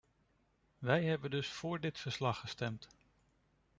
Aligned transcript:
Wij 0.79 1.03
hebben 1.03 1.31
dus 1.31 1.47
voor 1.47 1.79
dit 1.79 1.99
verslag 1.99 2.39
gestemd. 2.39 2.87